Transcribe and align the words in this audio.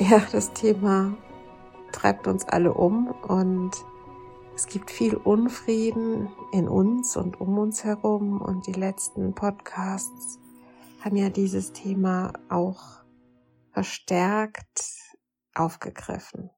Ja, 0.00 0.26
das 0.32 0.54
Thema 0.54 1.14
treibt 1.92 2.26
uns 2.26 2.48
alle 2.48 2.72
um 2.72 3.08
und 3.08 3.72
es 4.54 4.66
gibt 4.66 4.90
viel 4.90 5.14
Unfrieden 5.14 6.30
in 6.52 6.68
uns 6.68 7.18
und 7.18 7.38
um 7.38 7.58
uns 7.58 7.84
herum 7.84 8.40
und 8.40 8.66
die 8.66 8.72
letzten 8.72 9.34
Podcasts 9.34 10.38
haben 11.04 11.16
ja 11.16 11.28
dieses 11.28 11.74
Thema 11.74 12.32
auch 12.48 13.02
verstärkt 13.72 14.84
aufgegriffen. 15.54 16.48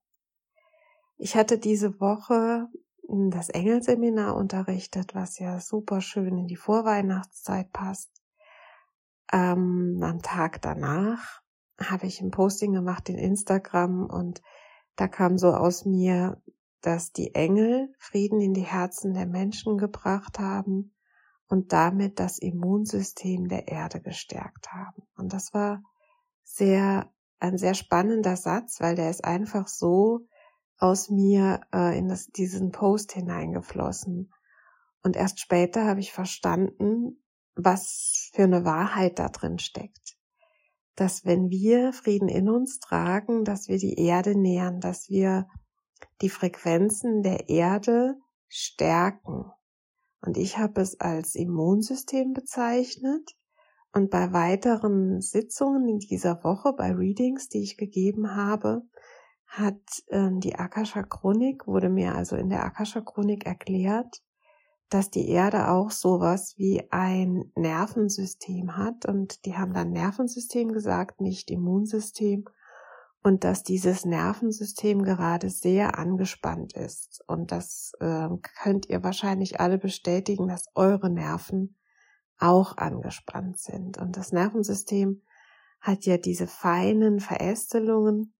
Ich 1.18 1.34
hatte 1.34 1.58
diese 1.58 1.98
Woche 1.98 2.68
das 3.08 3.48
Engelseminar 3.48 4.36
unterrichtet, 4.36 5.16
was 5.16 5.40
ja 5.40 5.58
super 5.58 6.00
schön 6.00 6.38
in 6.38 6.46
die 6.46 6.54
Vorweihnachtszeit 6.54 7.72
passt. 7.72 8.12
Ähm, 9.32 9.98
am 10.00 10.22
Tag 10.22 10.62
danach 10.62 11.41
habe 11.78 12.06
ich 12.06 12.20
ein 12.20 12.30
Posting 12.30 12.72
gemacht 12.72 13.08
in 13.08 13.18
Instagram 13.18 14.06
und 14.06 14.42
da 14.96 15.08
kam 15.08 15.38
so 15.38 15.52
aus 15.52 15.84
mir, 15.84 16.42
dass 16.80 17.12
die 17.12 17.34
Engel 17.34 17.94
Frieden 17.98 18.40
in 18.40 18.54
die 18.54 18.66
Herzen 18.66 19.14
der 19.14 19.26
Menschen 19.26 19.78
gebracht 19.78 20.38
haben 20.38 20.94
und 21.48 21.72
damit 21.72 22.18
das 22.18 22.38
Immunsystem 22.38 23.48
der 23.48 23.68
Erde 23.68 24.00
gestärkt 24.00 24.72
haben. 24.72 25.02
Und 25.16 25.32
das 25.32 25.54
war 25.54 25.82
sehr, 26.42 27.10
ein 27.38 27.56
sehr 27.58 27.74
spannender 27.74 28.36
Satz, 28.36 28.80
weil 28.80 28.96
der 28.96 29.10
ist 29.10 29.24
einfach 29.24 29.68
so 29.68 30.26
aus 30.78 31.08
mir 31.08 31.60
äh, 31.72 31.96
in 31.96 32.08
das, 32.08 32.26
diesen 32.26 32.72
Post 32.72 33.12
hineingeflossen. 33.12 34.32
Und 35.02 35.16
erst 35.16 35.40
später 35.40 35.86
habe 35.86 36.00
ich 36.00 36.12
verstanden, 36.12 37.22
was 37.54 38.30
für 38.32 38.44
eine 38.44 38.64
Wahrheit 38.64 39.18
da 39.18 39.28
drin 39.28 39.58
steckt 39.58 40.16
dass 40.94 41.24
wenn 41.24 41.50
wir 41.50 41.92
Frieden 41.92 42.28
in 42.28 42.48
uns 42.48 42.78
tragen, 42.78 43.44
dass 43.44 43.68
wir 43.68 43.78
die 43.78 43.98
Erde 43.98 44.38
nähern, 44.38 44.80
dass 44.80 45.08
wir 45.08 45.46
die 46.20 46.28
Frequenzen 46.28 47.22
der 47.22 47.48
Erde 47.48 48.16
stärken. 48.48 49.50
Und 50.20 50.36
ich 50.36 50.58
habe 50.58 50.80
es 50.80 51.00
als 51.00 51.34
Immunsystem 51.34 52.32
bezeichnet. 52.32 53.34
Und 53.92 54.10
bei 54.10 54.32
weiteren 54.32 55.20
Sitzungen 55.20 55.88
in 55.88 55.98
dieser 55.98 56.42
Woche, 56.44 56.72
bei 56.72 56.92
Readings, 56.92 57.48
die 57.48 57.62
ich 57.62 57.76
gegeben 57.76 58.34
habe, 58.34 58.82
hat 59.46 59.82
äh, 60.06 60.30
die 60.38 60.54
Akasha 60.54 61.02
Chronik, 61.02 61.66
wurde 61.66 61.90
mir 61.90 62.14
also 62.14 62.36
in 62.36 62.48
der 62.48 62.64
Akasha 62.64 63.02
Chronik 63.02 63.44
erklärt, 63.44 64.22
dass 64.92 65.10
die 65.10 65.28
Erde 65.28 65.68
auch 65.68 65.90
sowas 65.90 66.54
wie 66.58 66.90
ein 66.90 67.50
Nervensystem 67.56 68.76
hat. 68.76 69.06
Und 69.06 69.46
die 69.46 69.56
haben 69.56 69.72
dann 69.72 69.90
Nervensystem 69.90 70.72
gesagt, 70.72 71.20
nicht 71.20 71.50
Immunsystem. 71.50 72.44
Und 73.22 73.44
dass 73.44 73.62
dieses 73.62 74.04
Nervensystem 74.04 75.02
gerade 75.02 75.48
sehr 75.48 75.98
angespannt 75.98 76.74
ist. 76.74 77.22
Und 77.26 77.52
das 77.52 77.92
äh, 78.00 78.28
könnt 78.62 78.88
ihr 78.88 79.02
wahrscheinlich 79.02 79.60
alle 79.60 79.78
bestätigen, 79.78 80.48
dass 80.48 80.66
eure 80.74 81.08
Nerven 81.08 81.76
auch 82.38 82.76
angespannt 82.76 83.58
sind. 83.58 83.98
Und 83.98 84.16
das 84.16 84.32
Nervensystem 84.32 85.22
hat 85.80 86.04
ja 86.04 86.18
diese 86.18 86.48
feinen 86.48 87.20
Verästelungen, 87.20 88.34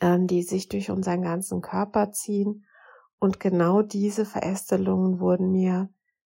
äh, 0.00 0.18
die 0.20 0.44
sich 0.44 0.68
durch 0.68 0.90
unseren 0.90 1.22
ganzen 1.22 1.60
Körper 1.60 2.12
ziehen 2.12 2.64
und 3.18 3.40
genau 3.40 3.82
diese 3.82 4.24
Verästelungen 4.24 5.20
wurden 5.20 5.50
mir 5.50 5.88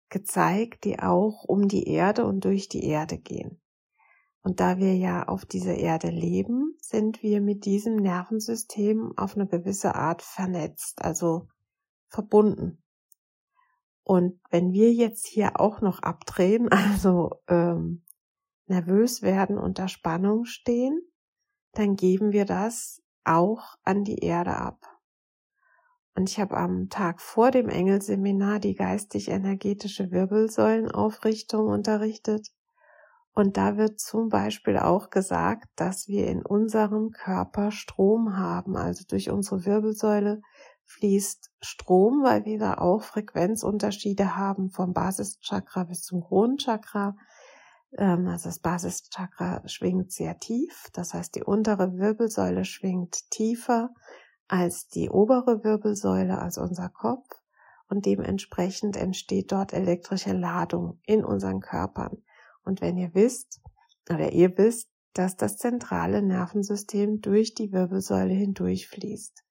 gezeigt, 0.09 0.83
die 0.83 0.99
auch 0.99 1.43
um 1.43 1.67
die 1.67 1.87
Erde 1.87 2.25
und 2.25 2.43
durch 2.45 2.69
die 2.69 2.83
Erde 2.83 3.17
gehen. 3.17 3.61
Und 4.43 4.59
da 4.59 4.77
wir 4.77 4.95
ja 4.95 5.27
auf 5.27 5.45
dieser 5.45 5.75
Erde 5.75 6.09
leben, 6.09 6.75
sind 6.81 7.21
wir 7.21 7.41
mit 7.41 7.65
diesem 7.65 7.95
Nervensystem 7.95 9.13
auf 9.15 9.35
eine 9.35 9.47
gewisse 9.47 9.95
Art 9.95 10.23
vernetzt, 10.23 11.03
also 11.03 11.47
verbunden. 12.07 12.83
Und 14.03 14.39
wenn 14.49 14.73
wir 14.73 14.91
jetzt 14.91 15.27
hier 15.27 15.59
auch 15.59 15.81
noch 15.81 15.99
abdrehen, 15.99 16.69
also 16.71 17.41
ähm, 17.47 18.03
nervös 18.65 19.21
werden, 19.21 19.57
unter 19.57 19.87
Spannung 19.87 20.45
stehen, 20.45 20.99
dann 21.73 21.95
geben 21.95 22.31
wir 22.31 22.45
das 22.45 23.01
auch 23.23 23.75
an 23.83 24.03
die 24.03 24.19
Erde 24.19 24.57
ab. 24.57 25.00
Und 26.15 26.29
ich 26.29 26.39
habe 26.39 26.57
am 26.57 26.89
Tag 26.89 27.21
vor 27.21 27.51
dem 27.51 27.69
Engelseminar 27.69 28.59
die 28.59 28.75
geistig-energetische 28.75 30.11
Wirbelsäulenaufrichtung 30.11 31.67
unterrichtet. 31.67 32.49
Und 33.33 33.55
da 33.55 33.77
wird 33.77 33.99
zum 33.99 34.27
Beispiel 34.27 34.77
auch 34.77 35.09
gesagt, 35.09 35.67
dass 35.77 36.09
wir 36.09 36.27
in 36.27 36.45
unserem 36.45 37.11
Körper 37.11 37.71
Strom 37.71 38.35
haben. 38.37 38.75
Also 38.75 39.05
durch 39.07 39.29
unsere 39.29 39.65
Wirbelsäule 39.65 40.41
fließt 40.83 41.49
Strom, 41.61 42.23
weil 42.23 42.43
wir 42.43 42.59
da 42.59 42.73
auch 42.73 43.03
Frequenzunterschiede 43.03 44.35
haben 44.35 44.69
vom 44.69 44.91
Basischakra 44.93 45.85
bis 45.85 46.01
zum 46.01 46.21
Kronenchakra. 46.21 47.15
Ähm, 47.97 48.27
also 48.27 48.49
das 48.49 48.59
Basischakra 48.59 49.65
schwingt 49.67 50.11
sehr 50.11 50.37
tief. 50.39 50.89
Das 50.91 51.13
heißt, 51.13 51.35
die 51.35 51.43
untere 51.43 51.97
Wirbelsäule 51.97 52.65
schwingt 52.65 53.29
tiefer 53.31 53.91
als 54.51 54.89
die 54.89 55.09
obere 55.09 55.63
Wirbelsäule, 55.63 56.37
also 56.37 56.61
unser 56.61 56.89
Kopf. 56.89 57.27
Und 57.87 58.05
dementsprechend 58.05 58.97
entsteht 58.97 59.51
dort 59.51 59.73
elektrische 59.73 60.33
Ladung 60.33 60.99
in 61.05 61.23
unseren 61.23 61.61
Körpern. 61.61 62.23
Und 62.63 62.81
wenn 62.81 62.97
ihr 62.97 63.13
wisst, 63.13 63.61
oder 64.09 64.31
ihr 64.31 64.57
wisst, 64.57 64.89
dass 65.13 65.35
das 65.35 65.57
zentrale 65.57 66.21
Nervensystem 66.21 67.21
durch 67.21 67.53
die 67.53 67.71
Wirbelsäule 67.71 68.33
hindurchfließt. 68.33 69.43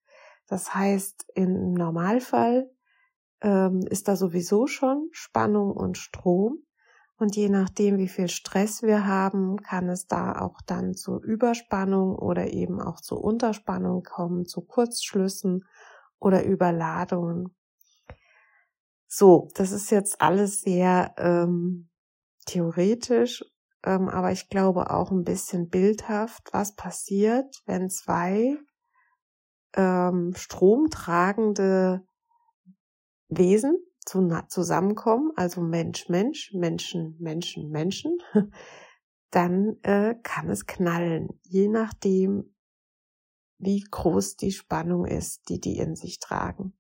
Das 0.47 0.75
heißt, 0.75 1.27
im 1.35 1.73
Normalfall 1.75 2.71
ähm, 3.41 3.81
ist 3.89 4.09
da 4.09 4.17
sowieso 4.17 4.67
schon 4.67 5.09
Spannung 5.13 5.73
und 5.73 5.97
Strom. 5.97 6.63
Und 7.21 7.37
je 7.37 7.51
nachdem, 7.51 7.99
wie 7.99 8.09
viel 8.09 8.29
Stress 8.29 8.83
wir 8.83 9.07
haben, 9.07 9.59
kann 9.59 9.91
es 9.91 10.07
da 10.07 10.41
auch 10.41 10.63
dann 10.67 10.95
zu 10.95 11.21
Überspannung 11.21 12.17
oder 12.17 12.51
eben 12.51 12.81
auch 12.81 13.03
zu 13.03 13.21
Unterspannung 13.21 14.03
kommen, 14.03 14.47
zu 14.47 14.63
Kurzschlüssen 14.63 15.67
oder 16.19 16.47
Überladungen. 16.47 17.55
So, 19.07 19.49
das 19.55 19.71
ist 19.71 19.91
jetzt 19.91 20.23
alles 20.23 20.63
sehr 20.63 21.13
ähm, 21.19 21.91
theoretisch, 22.47 23.45
ähm, 23.85 24.09
aber 24.09 24.33
ich 24.33 24.49
glaube 24.49 24.89
auch 24.89 25.11
ein 25.11 25.25
bisschen 25.25 25.69
bildhaft, 25.69 26.49
was 26.53 26.75
passiert, 26.75 27.55
wenn 27.67 27.91
zwei 27.91 28.57
ähm, 29.77 30.33
stromtragende 30.35 32.03
Wesen 33.29 33.77
zu, 34.11 34.29
zusammenkommen, 34.49 35.31
also 35.37 35.61
Mensch, 35.61 36.09
Mensch, 36.09 36.53
Menschen, 36.53 37.17
Menschen, 37.21 37.71
Menschen, 37.71 38.19
dann 39.31 39.77
äh, 39.83 40.17
kann 40.23 40.51
es 40.51 40.67
knallen, 40.67 41.29
je 41.45 41.69
nachdem, 41.69 42.53
wie 43.59 43.85
groß 43.89 44.37
die 44.37 44.51
Spannung 44.51 45.05
ist, 45.05 45.49
die 45.49 45.61
die 45.61 45.79
in 45.79 45.95
sich 45.95 46.19
tragen. 46.19 46.77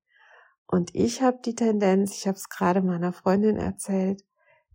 Und 0.67 0.94
ich 0.94 1.23
habe 1.23 1.38
die 1.44 1.55
Tendenz, 1.55 2.17
ich 2.17 2.27
habe 2.27 2.37
es 2.37 2.49
gerade 2.49 2.82
meiner 2.82 3.12
Freundin 3.12 3.56
erzählt, 3.56 4.25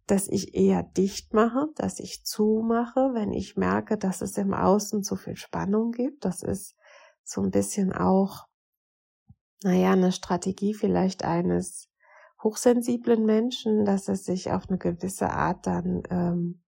dass 0.07 0.27
ich 0.27 0.55
eher 0.55 0.83
dicht 0.83 1.33
mache, 1.33 1.67
dass 1.75 1.99
ich 1.99 2.23
zumache, 2.23 3.11
wenn 3.13 3.33
ich 3.33 3.57
merke, 3.57 3.97
dass 3.97 4.21
es 4.21 4.37
im 4.37 4.53
Außen 4.53 5.03
zu 5.03 5.15
viel 5.15 5.35
Spannung 5.35 5.91
gibt. 5.91 6.23
Das 6.23 6.43
ist 6.43 6.75
so 7.23 7.41
ein 7.41 7.49
bisschen 7.49 7.91
auch 7.91 8.45
naja, 9.63 9.93
eine 9.93 10.11
Strategie 10.11 10.73
vielleicht 10.73 11.23
eines 11.23 11.89
hochsensiblen 12.43 13.25
Menschen, 13.25 13.85
dass 13.85 14.07
er 14.07 14.15
sich 14.15 14.51
auf 14.51 14.69
eine 14.69 14.77
gewisse 14.77 15.29
Art 15.29 15.65
dann 15.65 16.03
ähm, 16.09 16.63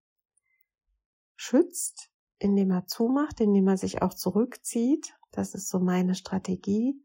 schützt, 1.36 2.10
indem 2.40 2.72
er 2.72 2.88
zumacht, 2.88 3.40
indem 3.40 3.68
er 3.68 3.78
sich 3.78 4.02
auch 4.02 4.14
zurückzieht. 4.14 5.16
Das 5.31 5.54
ist 5.54 5.69
so 5.69 5.80
meine 5.80 6.16
Strategie. 6.16 7.04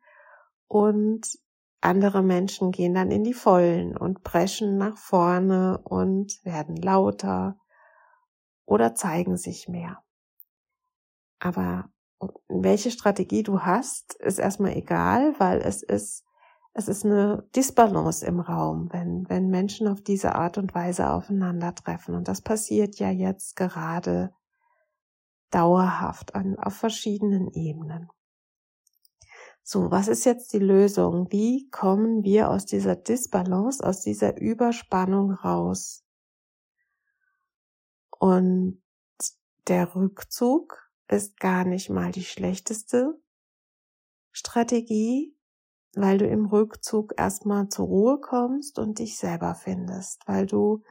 Und 0.69 1.39
andere 1.81 2.23
Menschen 2.23 2.71
gehen 2.71 2.95
dann 2.95 3.11
in 3.11 3.25
die 3.25 3.35
Vollen 3.35 3.97
und 3.97 4.23
preschen 4.23 4.79
nach 4.79 4.97
vorne 4.97 5.79
und 5.85 6.41
werden 6.45 6.77
lauter 6.77 7.59
oder 8.65 8.95
zeigen 8.95 9.37
sich 9.37 9.69
mehr. 9.69 10.03
Aber 11.41 11.91
welche 12.49 12.91
Strategie 12.93 13.43
du 13.43 13.61
hast, 13.61 14.15
ist 14.15 14.39
erstmal 14.39 14.77
egal, 14.77 15.35
weil 15.39 15.61
es 15.61 15.83
ist, 15.83 16.25
es 16.75 16.89
ist 16.89 17.05
eine 17.05 17.47
Disbalance 17.55 18.25
im 18.25 18.41
Raum, 18.41 18.89
wenn, 18.93 19.29
wenn 19.29 19.49
Menschen 19.49 19.89
auf 19.89 20.01
diese 20.01 20.35
Art 20.35 20.57
und 20.57 20.75
Weise 20.75 21.11
aufeinandertreffen. 21.11 22.15
Und 22.15 22.29
das 22.29 22.41
passiert 22.41 22.99
ja 22.99 23.11
jetzt 23.11 23.57
gerade 23.57 24.33
dauerhaft 25.51 26.35
an, 26.35 26.59
auf 26.59 26.75
verschiedenen 26.75 27.53
Ebenen. 27.53 28.09
So, 29.63 29.91
was 29.91 30.09
ist 30.09 30.25
jetzt 30.25 30.53
die 30.55 30.59
Lösung? 30.59 31.31
Wie 31.31 31.69
kommen 31.69 32.25
wir 32.25 32.51
aus 32.51 32.65
dieser 32.65 32.97
Disbalance, 32.97 33.85
aus 33.85 34.01
dieser 34.01 34.41
Überspannung 34.41 35.33
raus? 35.33 36.05
Und 38.19 38.83
der 39.69 39.95
Rückzug 39.95 40.91
ist 41.09 41.39
gar 41.39 41.65
nicht 41.65 41.91
mal 41.91 42.11
die 42.11 42.25
schlechteste 42.25 43.21
Strategie, 44.33 45.37
weil 45.95 46.19
du 46.19 46.27
im 46.27 46.47
Rückzug 46.47 47.13
erstmal 47.19 47.69
zur 47.69 47.87
Ruhe 47.87 48.21
kommst 48.21 48.79
und 48.79 48.99
dich 48.99 49.19
selber 49.19 49.55
findest, 49.55 50.23
weil 50.27 50.47
du, 50.47 50.83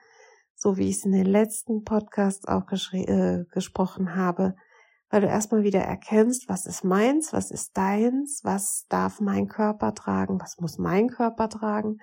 so 0.56 0.78
wie 0.78 0.90
ich 0.90 0.98
es 0.98 1.06
in 1.06 1.12
den 1.12 1.26
letzten 1.26 1.84
Podcasts 1.84 2.48
auch 2.48 2.64
äh, 2.94 3.46
gesprochen 3.52 4.16
habe, 4.16 4.56
weil 5.10 5.22
du 5.22 5.28
erstmal 5.28 5.64
wieder 5.64 5.82
erkennst, 5.82 6.48
was 6.48 6.66
ist 6.66 6.84
meins, 6.84 7.34
was 7.34 7.52
ist 7.52 7.76
deins, 7.76 8.42
was 8.44 8.86
darf 8.90 9.20
mein 9.20 9.48
Körper 9.48 9.94
tragen, 9.94 10.40
was 10.40 10.58
muss 10.60 10.78
mein 10.78 11.10
Körper 11.10 11.50
tragen 11.50 11.98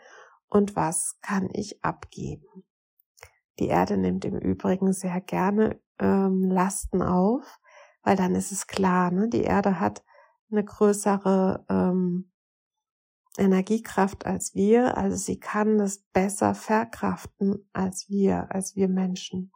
und 0.48 0.76
was 0.76 1.16
kann 1.22 1.48
ich 1.52 1.82
abgeben. 1.82 2.64
Die 3.58 3.68
Erde 3.68 3.96
nimmt 3.96 4.24
im 4.24 4.38
Übrigen 4.38 4.92
sehr 4.92 5.20
gerne 5.20 5.80
ähm, 5.98 6.50
Lasten 6.50 7.02
auf, 7.02 7.58
weil 8.02 8.16
dann 8.16 8.34
ist 8.34 8.52
es 8.52 8.66
klar, 8.66 9.10
ne? 9.10 9.28
die 9.28 9.42
Erde 9.42 9.80
hat 9.80 10.04
eine 10.50 10.64
größere 10.64 11.64
ähm, 11.68 12.30
Energiekraft 13.38 14.26
als 14.26 14.54
wir, 14.54 14.96
also 14.96 15.16
sie 15.16 15.38
kann 15.38 15.80
es 15.80 15.98
besser 16.12 16.54
verkraften 16.54 17.68
als 17.72 18.08
wir, 18.08 18.48
als 18.50 18.76
wir 18.76 18.88
Menschen. 18.88 19.52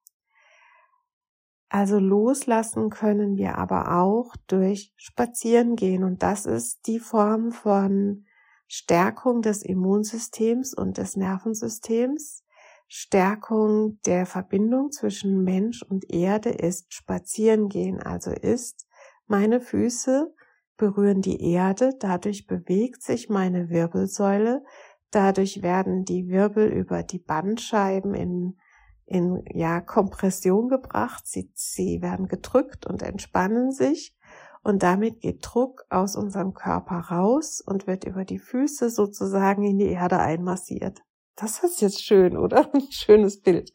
Also 1.69 1.99
loslassen 1.99 2.91
können 2.91 3.37
wir 3.37 3.57
aber 3.57 3.99
auch 3.99 4.37
durch 4.47 4.93
Spazieren 4.97 5.75
gehen 5.75 6.05
und 6.05 6.23
das 6.23 6.45
ist 6.45 6.87
die 6.87 7.01
Form 7.01 7.51
von 7.51 8.27
Stärkung 8.69 9.43
des 9.43 9.63
Immunsystems 9.63 10.75
und 10.75 10.99
des 10.99 11.17
Nervensystems. 11.17 12.45
Stärkung 12.89 13.99
der 14.05 14.27
Verbindung 14.27 14.93
zwischen 14.93 15.45
Mensch 15.45 15.83
und 15.83 16.11
Erde 16.11 16.51
ist 16.51 16.93
Spazieren 16.93 17.71
gehen, 17.71 18.03
also 18.03 18.31
ist 18.31 18.87
meine 19.27 19.63
Füße 19.63 20.35
berühren 20.83 21.23
die 21.23 21.41
Erde, 21.53 21.93
dadurch 22.01 22.49
bewegt 22.49 23.05
sich 23.05 23.29
meine 23.29 23.71
Wirbelsäule, 23.71 24.65
dadurch 25.13 25.63
werden 25.63 26.05
die 26.05 26.27
Wirbel 26.27 26.67
über 26.67 27.05
die 27.05 27.21
Bandscheiben 27.21 28.15
in 28.15 28.57
in 29.05 29.45
ja 29.53 29.81
Kompression 29.81 30.69
gebracht. 30.69 31.25
Sie, 31.27 31.53
sie 31.55 32.03
werden 32.03 32.27
gedrückt 32.27 32.85
und 32.87 33.03
entspannen 33.03 33.71
sich 33.71 34.17
und 34.65 34.83
damit 34.83 35.21
geht 35.21 35.39
Druck 35.43 35.85
aus 35.89 36.17
unserem 36.17 36.53
Körper 36.53 36.97
raus 36.97 37.63
und 37.65 37.87
wird 37.87 38.03
über 38.05 38.25
die 38.25 38.41
Füße 38.41 38.91
sozusagen 38.91 39.63
in 39.63 39.79
die 39.79 39.91
Erde 39.91 40.19
einmassiert. 40.19 41.03
Das 41.37 41.63
ist 41.63 41.81
jetzt 41.81 42.03
schön, 42.03 42.37
oder? 42.37 42.73
Ein 42.75 42.83
schönes 42.91 43.41
Bild. 43.41 43.73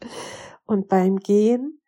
Und 0.65 0.89
beim 0.89 1.17
Gehen 1.17 1.79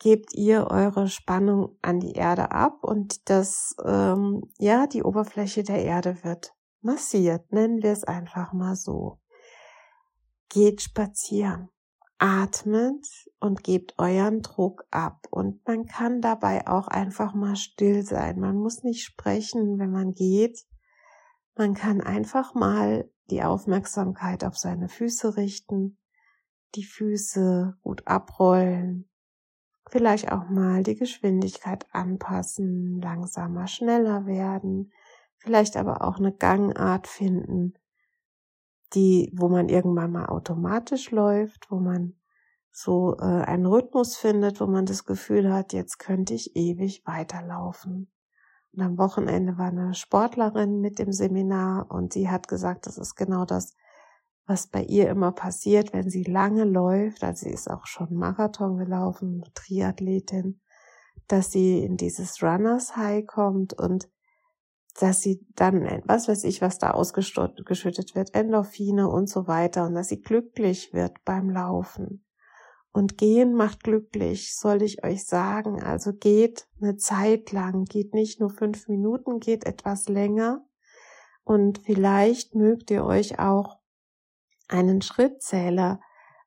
gebt 0.00 0.34
ihr 0.34 0.68
eure 0.70 1.08
Spannung 1.08 1.76
an 1.82 2.00
die 2.00 2.12
Erde 2.12 2.50
ab 2.50 2.82
und 2.82 3.28
das, 3.30 3.74
ähm, 3.84 4.42
ja, 4.58 4.86
die 4.86 5.02
Oberfläche 5.02 5.62
der 5.62 5.82
Erde 5.82 6.22
wird 6.22 6.54
massiert. 6.80 7.52
Nennen 7.52 7.82
wir 7.82 7.92
es 7.92 8.04
einfach 8.04 8.52
mal 8.52 8.76
so. 8.76 9.20
Geht 10.48 10.82
spazieren 10.82 11.70
atmet 12.18 13.06
und 13.40 13.64
gebt 13.64 13.98
euren 13.98 14.40
Druck 14.40 14.84
ab. 14.90 15.26
Und 15.30 15.66
man 15.66 15.86
kann 15.86 16.22
dabei 16.22 16.66
auch 16.66 16.88
einfach 16.88 17.34
mal 17.34 17.56
still 17.56 18.02
sein. 18.02 18.40
Man 18.40 18.56
muss 18.56 18.82
nicht 18.82 19.04
sprechen, 19.04 19.78
wenn 19.78 19.90
man 19.90 20.14
geht. 20.14 20.64
Man 21.54 21.74
kann 21.74 22.00
einfach 22.00 22.54
mal 22.54 23.10
die 23.30 23.42
Aufmerksamkeit 23.42 24.44
auf 24.44 24.56
seine 24.56 24.88
Füße 24.88 25.36
richten, 25.36 25.98
die 26.74 26.84
Füße 26.84 27.76
gut 27.82 28.06
abrollen, 28.06 29.08
vielleicht 29.88 30.32
auch 30.32 30.48
mal 30.48 30.82
die 30.82 30.96
Geschwindigkeit 30.96 31.86
anpassen, 31.92 33.00
langsamer, 33.00 33.66
schneller 33.66 34.26
werden, 34.26 34.92
vielleicht 35.36 35.76
aber 35.76 36.02
auch 36.02 36.18
eine 36.18 36.32
Gangart 36.32 37.06
finden, 37.06 37.74
die, 38.94 39.30
wo 39.34 39.48
man 39.48 39.68
irgendwann 39.68 40.12
mal 40.12 40.26
automatisch 40.26 41.10
läuft, 41.10 41.70
wo 41.70 41.76
man 41.76 42.14
so 42.70 43.16
äh, 43.18 43.22
einen 43.22 43.66
Rhythmus 43.66 44.16
findet, 44.16 44.60
wo 44.60 44.66
man 44.66 44.86
das 44.86 45.04
Gefühl 45.04 45.52
hat, 45.52 45.72
jetzt 45.72 45.98
könnte 45.98 46.34
ich 46.34 46.56
ewig 46.56 47.06
weiterlaufen. 47.06 48.10
Und 48.72 48.82
am 48.82 48.98
Wochenende 48.98 49.56
war 49.58 49.68
eine 49.68 49.94
Sportlerin 49.94 50.80
mit 50.80 50.98
dem 50.98 51.12
Seminar 51.12 51.90
und 51.90 52.12
sie 52.12 52.28
hat 52.28 52.48
gesagt, 52.48 52.86
das 52.86 52.98
ist 52.98 53.14
genau 53.14 53.44
das, 53.44 53.76
was 54.46 54.66
bei 54.66 54.82
ihr 54.82 55.08
immer 55.08 55.32
passiert, 55.32 55.92
wenn 55.92 56.10
sie 56.10 56.24
lange 56.24 56.64
läuft, 56.64 57.24
also 57.24 57.46
sie 57.46 57.52
ist 57.52 57.70
auch 57.70 57.86
schon 57.86 58.14
Marathon 58.14 58.76
gelaufen, 58.76 59.42
Triathletin, 59.54 60.60
dass 61.28 61.50
sie 61.50 61.82
in 61.82 61.96
dieses 61.96 62.42
Runners 62.42 62.96
High 62.96 63.26
kommt 63.26 63.72
und 63.72 64.08
dass 65.00 65.22
sie 65.22 65.44
dann, 65.56 66.02
was 66.04 66.28
weiß 66.28 66.44
ich, 66.44 66.60
was 66.60 66.78
da 66.78 66.90
ausgeschüttet 66.90 68.14
wird, 68.14 68.34
Endorphine 68.34 69.08
und 69.08 69.28
so 69.28 69.48
weiter 69.48 69.86
und 69.86 69.94
dass 69.94 70.08
sie 70.08 70.20
glücklich 70.20 70.92
wird 70.92 71.24
beim 71.24 71.50
Laufen. 71.50 72.24
Und 72.92 73.18
gehen 73.18 73.54
macht 73.54 73.82
glücklich, 73.82 74.54
soll 74.54 74.82
ich 74.82 75.02
euch 75.02 75.24
sagen. 75.24 75.82
Also 75.82 76.12
geht 76.12 76.68
eine 76.80 76.96
Zeit 76.96 77.50
lang, 77.50 77.86
geht 77.86 78.14
nicht 78.14 78.38
nur 78.38 78.50
fünf 78.50 78.86
Minuten, 78.86 79.40
geht 79.40 79.66
etwas 79.66 80.08
länger. 80.08 80.64
Und 81.42 81.78
vielleicht 81.78 82.54
mögt 82.54 82.92
ihr 82.92 83.04
euch 83.04 83.40
auch 83.40 83.80
einen 84.68 85.02
Schrittzähler 85.02 86.00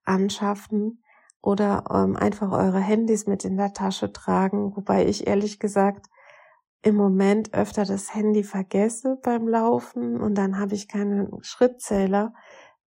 anschaffen 0.03 1.03
oder 1.41 1.85
ähm, 1.91 2.15
einfach 2.15 2.51
eure 2.51 2.79
Handys 2.79 3.27
mit 3.27 3.45
in 3.45 3.57
der 3.57 3.73
Tasche 3.73 4.11
tragen, 4.11 4.75
wobei 4.75 5.05
ich 5.05 5.27
ehrlich 5.27 5.59
gesagt 5.59 6.07
im 6.81 6.95
Moment 6.95 7.53
öfter 7.53 7.85
das 7.85 8.13
Handy 8.13 8.43
vergesse 8.43 9.17
beim 9.21 9.47
Laufen 9.47 10.19
und 10.21 10.35
dann 10.35 10.59
habe 10.59 10.75
ich 10.75 10.87
keinen 10.87 11.29
Schrittzähler. 11.41 12.33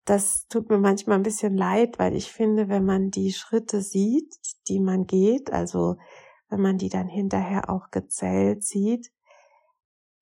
Das 0.06 0.48
tut 0.48 0.70
mir 0.70 0.78
manchmal 0.78 1.18
ein 1.18 1.24
bisschen 1.24 1.56
leid, 1.56 2.00
weil 2.00 2.16
ich 2.16 2.32
finde, 2.32 2.70
wenn 2.70 2.86
man 2.86 3.12
die 3.12 3.32
Schritte 3.32 3.82
sieht, 3.82 4.36
die 4.68 4.80
man 4.80 5.06
geht, 5.06 5.52
also 5.54 5.98
wenn 6.50 6.62
man 6.62 6.78
die 6.78 6.90
dann 6.90 7.08
hinterher 7.08 7.70
auch 7.70 7.90
gezählt 7.90 8.64
sieht, 8.64 9.12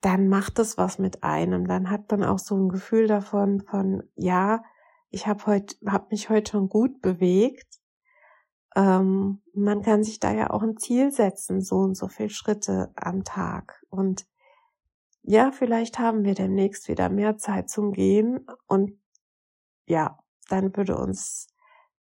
dann 0.02 0.28
macht 0.28 0.60
es 0.60 0.78
was 0.78 1.00
mit 1.00 1.24
einem. 1.24 1.68
Dann 1.68 1.90
hat 1.90 2.12
man 2.12 2.24
auch 2.24 2.40
so 2.40 2.56
ein 2.56 2.70
Gefühl 2.70 3.08
davon 3.08 3.62
von, 3.62 4.04
ja, 4.16 4.64
ich 5.12 5.28
habe 5.28 5.46
heute, 5.46 5.76
habe 5.86 6.08
mich 6.10 6.30
heute 6.30 6.52
schon 6.52 6.70
gut 6.70 7.02
bewegt 7.02 7.82
ähm, 8.76 9.42
man 9.54 9.82
kann 9.82 10.04
sich 10.04 10.20
da 10.20 10.32
ja 10.32 10.50
auch 10.50 10.64
ein 10.64 10.78
Ziel 10.78 11.12
setzen, 11.12 11.62
so 11.62 11.78
und 11.78 11.96
so 11.96 12.08
viel 12.08 12.30
Schritte 12.30 12.92
am 12.96 13.24
Tag. 13.24 13.84
Und 13.90 14.26
ja, 15.24 15.52
vielleicht 15.52 16.00
haben 16.00 16.24
wir 16.24 16.36
demnächst 16.36 16.88
wieder 16.88 17.10
mehr 17.10 17.38
Zeit 17.38 17.70
zum 17.70 17.92
Gehen 17.92 18.48
und 18.68 19.00
ja, 19.88 20.18
dann 20.50 20.76
würde 20.76 20.98
uns 20.98 21.48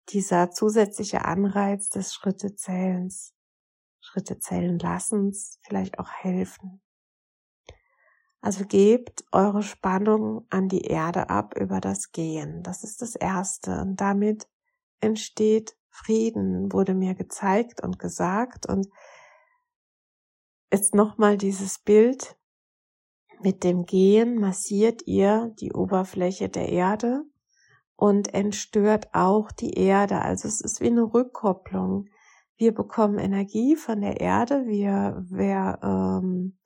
dieser 0.09 0.51
zusätzliche 0.51 1.25
Anreiz 1.25 1.89
des 1.89 2.13
Schrittezählens, 2.13 3.33
Schritte 3.99 4.39
zählen 4.39 4.79
lassens 4.79 5.59
vielleicht 5.61 5.99
auch 5.99 6.09
helfen. 6.09 6.81
Also 8.41 8.65
gebt 8.65 9.23
eure 9.31 9.61
Spannung 9.61 10.45
an 10.49 10.67
die 10.67 10.81
Erde 10.81 11.29
ab 11.29 11.53
über 11.59 11.79
das 11.79 12.11
Gehen. 12.11 12.63
Das 12.63 12.83
ist 12.83 13.01
das 13.01 13.15
Erste. 13.15 13.79
Und 13.81 14.01
damit 14.01 14.47
entsteht 14.99 15.77
Frieden 15.89 16.71
wurde 16.71 16.95
mir 16.95 17.13
gezeigt 17.13 17.83
und 17.83 17.99
gesagt 17.99 18.65
und 18.65 18.87
jetzt 20.71 20.95
nochmal 20.95 21.37
dieses 21.37 21.79
Bild 21.79 22.37
Mit 23.43 23.63
dem 23.63 23.85
Gehen 23.85 24.39
massiert 24.39 25.01
ihr 25.07 25.53
die 25.59 25.73
Oberfläche 25.73 26.47
der 26.47 26.69
Erde 26.69 27.23
und 27.95 28.33
entstört 28.33 29.09
auch 29.13 29.51
die 29.51 29.73
Erde. 29.73 30.21
Also 30.21 30.47
es 30.47 30.61
ist 30.61 30.79
wie 30.79 30.87
eine 30.87 31.03
Rückkopplung. 31.03 32.07
Wir 32.55 32.73
bekommen 32.73 33.17
Energie 33.17 33.75
von 33.75 34.01
der 34.01 34.21
Erde, 34.21 34.67
wir, 34.67 35.25
wir 35.27 35.79
ähm, 35.81 36.57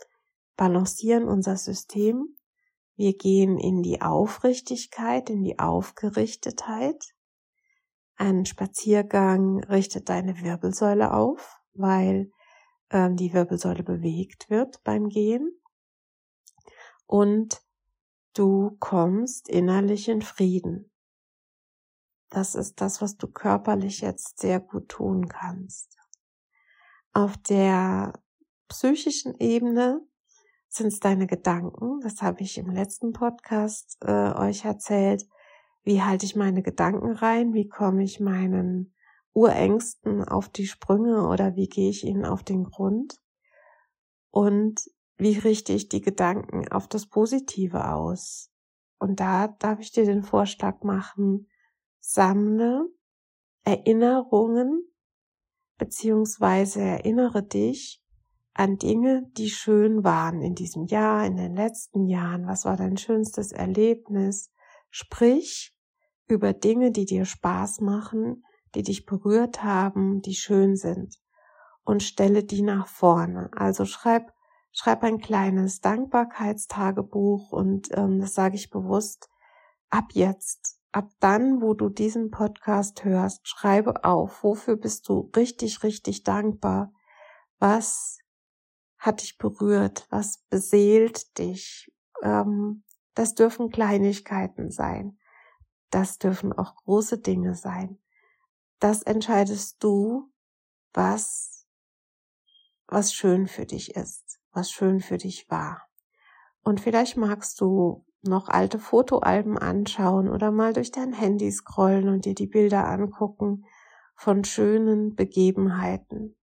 balancieren 0.55 1.27
unser 1.27 1.57
System, 1.57 2.35
wir 2.97 3.17
gehen 3.17 3.57
in 3.57 3.81
die 3.81 4.01
Aufrichtigkeit, 4.01 5.29
in 5.29 5.43
die 5.43 5.59
Aufgerichtetheit. 5.59 7.13
Ein 8.15 8.45
Spaziergang 8.45 9.61
richtet 9.65 10.07
deine 10.07 10.39
Wirbelsäule 10.41 11.13
auf, 11.13 11.59
weil 11.73 12.31
ähm, 12.89 13.17
die 13.17 13.33
Wirbelsäule 13.33 13.83
bewegt 13.83 14.49
wird 14.49 14.81
beim 14.85 15.09
Gehen. 15.09 15.59
Und 17.05 17.61
du 18.33 18.77
kommst 18.79 19.49
innerlich 19.49 20.07
in 20.07 20.21
Frieden. 20.21 20.89
Das 22.29 22.55
ist 22.55 22.79
das, 22.79 23.01
was 23.01 23.17
du 23.17 23.27
körperlich 23.27 23.99
jetzt 23.99 24.39
sehr 24.39 24.61
gut 24.61 24.87
tun 24.87 25.27
kannst. 25.27 25.97
Auf 27.11 27.35
der 27.37 28.13
psychischen 28.69 29.35
Ebene 29.37 30.01
sind 30.75 30.87
es 30.87 30.99
deine 30.99 31.27
Gedanken. 31.27 31.99
Das 32.01 32.21
habe 32.21 32.41
ich 32.41 32.57
im 32.57 32.69
letzten 32.69 33.13
Podcast 33.13 33.97
äh, 34.01 34.33
euch 34.33 34.65
erzählt. 34.65 35.25
Wie 35.83 36.01
halte 36.01 36.25
ich 36.25 36.35
meine 36.35 36.61
Gedanken 36.61 37.11
rein? 37.11 37.53
Wie 37.53 37.67
komme 37.67 38.03
ich 38.03 38.19
meinen 38.19 38.93
Urängsten 39.33 40.23
auf 40.23 40.49
die 40.49 40.67
Sprünge 40.67 41.27
oder 41.27 41.55
wie 41.55 41.67
gehe 41.67 41.89
ich 41.89 42.03
ihnen 42.03 42.25
auf 42.25 42.43
den 42.43 42.65
Grund? 42.65 43.21
Und 44.31 44.89
wie 45.17 45.37
richte 45.37 45.73
ich 45.73 45.87
die 45.89 46.01
Gedanken 46.01 46.67
auf 46.69 46.87
das 46.87 47.05
Positive 47.05 47.91
aus? 47.93 48.51
Und 48.97 49.19
da 49.19 49.47
darf 49.47 49.79
ich 49.79 49.91
dir 49.91 50.05
den 50.05 50.23
Vorschlag 50.23 50.83
machen, 50.83 51.49
sammle 51.99 52.89
Erinnerungen 53.63 54.83
beziehungsweise 55.77 56.81
erinnere 56.81 57.43
dich 57.43 58.04
an 58.55 58.77
Dinge, 58.77 59.27
die 59.37 59.49
schön 59.49 60.03
waren 60.03 60.41
in 60.41 60.55
diesem 60.55 60.85
Jahr, 60.85 61.25
in 61.25 61.35
den 61.35 61.55
letzten 61.55 62.07
Jahren. 62.07 62.47
Was 62.47 62.65
war 62.65 62.77
dein 62.77 62.97
schönstes 62.97 63.51
Erlebnis? 63.51 64.51
Sprich 64.89 65.75
über 66.27 66.53
Dinge, 66.53 66.91
die 66.91 67.05
dir 67.05 67.25
Spaß 67.25 67.81
machen, 67.81 68.43
die 68.73 68.81
dich 68.81 69.05
berührt 69.05 69.63
haben, 69.63 70.21
die 70.21 70.35
schön 70.35 70.77
sind 70.77 71.19
und 71.83 72.01
stelle 72.01 72.43
die 72.43 72.61
nach 72.61 72.87
vorne. 72.87 73.49
Also 73.55 73.83
schreib, 73.83 74.31
schreib 74.71 75.03
ein 75.03 75.19
kleines 75.19 75.81
Dankbarkeitstagebuch 75.81 77.51
und 77.51 77.89
ähm, 77.91 78.19
das 78.21 78.33
sage 78.33 78.55
ich 78.55 78.69
bewusst 78.69 79.29
ab 79.89 80.05
jetzt 80.13 80.79
ab 80.93 81.09
dann, 81.19 81.61
wo 81.61 81.73
du 81.73 81.89
diesen 81.89 82.31
Podcast 82.31 83.03
hörst, 83.03 83.45
schreibe 83.49 84.05
auf, 84.05 84.45
wofür 84.45 84.77
bist 84.77 85.09
du 85.09 85.29
richtig, 85.35 85.83
richtig 85.83 86.23
dankbar? 86.23 86.93
Was 87.59 88.19
hat 89.05 89.21
dich 89.21 89.37
berührt? 89.37 90.07
Was 90.09 90.39
beseelt 90.49 91.37
dich? 91.37 91.91
Ähm, 92.21 92.83
das 93.13 93.35
dürfen 93.35 93.69
Kleinigkeiten 93.69 94.71
sein. 94.71 95.17
Das 95.89 96.17
dürfen 96.17 96.51
auch 96.51 96.75
große 96.75 97.19
Dinge 97.19 97.55
sein. 97.55 97.99
Das 98.79 99.03
entscheidest 99.03 99.83
du, 99.83 100.31
was, 100.93 101.65
was 102.87 103.13
schön 103.13 103.47
für 103.47 103.65
dich 103.65 103.95
ist, 103.95 104.39
was 104.51 104.71
schön 104.71 104.99
für 104.99 105.17
dich 105.17 105.49
war. 105.49 105.87
Und 106.63 106.81
vielleicht 106.81 107.15
magst 107.15 107.61
du 107.61 108.05
noch 108.23 108.49
alte 108.49 108.79
Fotoalben 108.79 109.57
anschauen 109.57 110.29
oder 110.29 110.51
mal 110.51 110.73
durch 110.73 110.91
dein 110.91 111.13
Handy 111.13 111.51
scrollen 111.51 112.09
und 112.09 112.25
dir 112.25 112.33
die 112.33 112.47
Bilder 112.47 112.87
angucken 112.87 113.65
von 114.15 114.43
schönen 114.43 115.15
Begebenheiten. 115.15 116.35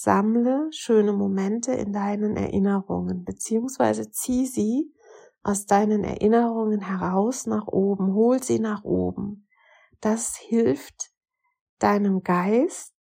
Sammle 0.00 0.68
schöne 0.72 1.12
Momente 1.12 1.72
in 1.72 1.92
deinen 1.92 2.36
Erinnerungen, 2.36 3.24
beziehungsweise 3.24 4.10
zieh 4.10 4.46
sie 4.46 4.92
aus 5.42 5.66
deinen 5.66 6.04
Erinnerungen 6.04 6.80
heraus 6.80 7.46
nach 7.46 7.66
oben, 7.66 8.12
hol 8.14 8.42
sie 8.42 8.58
nach 8.58 8.84
oben. 8.84 9.48
Das 10.00 10.36
hilft 10.36 11.12
deinem 11.78 12.22
Geist 12.22 12.94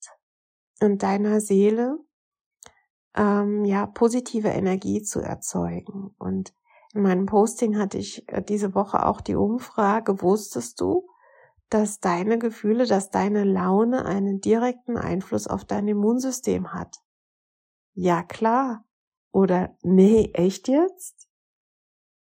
und 0.81 1.03
deiner 1.03 1.41
Seele, 1.41 1.99
ähm, 3.17 3.65
ja, 3.65 3.87
positive 3.87 4.49
Energie 4.49 5.03
zu 5.03 5.21
erzeugen. 5.21 6.15
Und 6.19 6.55
in 6.93 7.03
meinem 7.03 7.27
Posting 7.27 7.79
hatte 7.79 7.99
ich 7.99 8.29
äh, 8.29 8.43
diese 8.43 8.75
Woche 8.75 9.07
auch 9.07 9.21
die 9.21 9.37
Umfrage, 9.37 10.23
wusstest 10.23 10.81
du, 10.81 11.09
dass 11.75 11.99
deine 11.99 12.39
Gefühle, 12.39 12.87
dass 12.87 13.11
deine 13.11 13.43
Laune 13.43 14.05
einen 14.05 14.41
direkten 14.41 14.97
Einfluss 14.97 15.49
auf 15.49 15.65
dein 15.65 15.89
Immunsystem 15.89 16.73
hat? 16.73 16.99
Ja 17.95 18.23
klar. 18.23 18.85
Oder 19.33 19.77
nee, 19.83 20.31
echt 20.35 20.69
jetzt? 20.69 21.29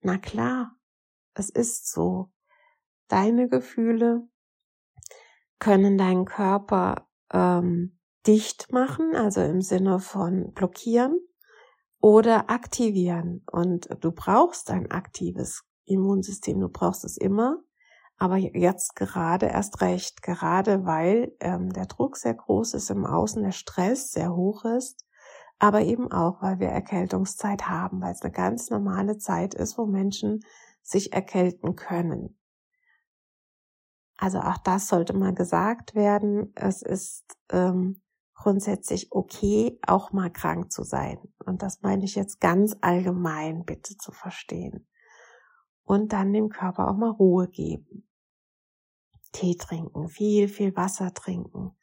Na 0.01 0.19
klar, 0.19 0.77
es 1.33 1.49
ist 1.49 1.91
so. 1.91 2.31
Deine 3.07 3.49
Gefühle 3.49 4.29
können 5.57 5.97
deinen 5.97 6.25
Körper 6.25 7.09
ähm, 7.33 7.97
dicht 8.27 8.71
machen, 8.71 9.15
also 9.15 9.41
im 9.41 9.61
Sinne 9.61 9.97
von 9.97 10.53
blockieren 10.53 11.19
oder 11.99 12.51
aktivieren. 12.51 13.43
Und 13.51 13.89
du 14.01 14.11
brauchst 14.11 14.69
ein 14.69 14.91
aktives 14.91 15.63
Immunsystem, 15.85 16.59
du 16.59 16.69
brauchst 16.69 17.03
es 17.05 17.17
immer, 17.17 17.63
aber 18.21 18.37
jetzt 18.37 18.95
gerade 18.95 19.47
erst 19.47 19.81
recht, 19.81 20.21
gerade 20.21 20.85
weil 20.85 21.35
ähm, 21.39 21.73
der 21.73 21.87
Druck 21.87 22.17
sehr 22.17 22.35
groß 22.35 22.75
ist 22.75 22.91
im 22.91 23.03
Außen, 23.03 23.41
der 23.41 23.51
Stress 23.51 24.11
sehr 24.11 24.35
hoch 24.35 24.63
ist, 24.63 25.07
aber 25.57 25.81
eben 25.81 26.11
auch, 26.11 26.39
weil 26.39 26.59
wir 26.59 26.67
Erkältungszeit 26.67 27.67
haben, 27.67 27.99
weil 27.99 28.11
es 28.11 28.21
eine 28.21 28.31
ganz 28.31 28.69
normale 28.69 29.17
Zeit 29.17 29.55
ist, 29.55 29.75
wo 29.75 29.87
Menschen 29.87 30.41
sich 30.83 31.13
erkälten 31.13 31.75
können. 31.75 32.37
Also 34.17 34.37
auch 34.37 34.59
das 34.59 34.87
sollte 34.87 35.13
mal 35.13 35.33
gesagt 35.33 35.95
werden. 35.95 36.53
Es 36.53 36.83
ist 36.83 37.25
ähm, 37.49 38.03
grundsätzlich 38.35 39.07
okay, 39.09 39.79
auch 39.81 40.11
mal 40.11 40.31
krank 40.31 40.71
zu 40.71 40.83
sein. 40.83 41.17
Und 41.43 41.63
das 41.63 41.81
meine 41.81 42.05
ich 42.05 42.13
jetzt 42.13 42.39
ganz 42.39 42.75
allgemein 42.81 43.65
bitte 43.65 43.97
zu 43.97 44.11
verstehen. 44.11 44.87
Und 45.81 46.13
dann 46.13 46.31
dem 46.33 46.49
Körper 46.49 46.87
auch 46.87 46.95
mal 46.95 47.09
Ruhe 47.09 47.47
geben. 47.47 48.07
Tee 49.31 49.55
trinken, 49.55 50.07
viel, 50.07 50.47
viel 50.47 50.75
Wasser 50.75 51.13
trinken, 51.13 51.75